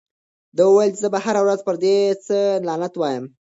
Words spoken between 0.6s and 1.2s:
وویل چې زه به